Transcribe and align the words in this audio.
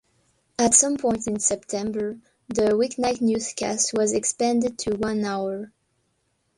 At 0.57 0.73
some 0.73 0.97
point 0.97 1.27
in 1.27 1.37
September, 1.37 2.17
the 2.47 2.71
weeknight 2.75 3.21
newscast 3.21 3.93
was 3.93 4.13
expanded 4.13 4.79
to 4.79 4.95
one 4.95 5.23
hour. 5.23 5.71